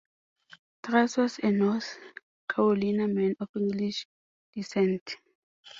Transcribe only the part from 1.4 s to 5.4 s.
a North Carolina man of English descent.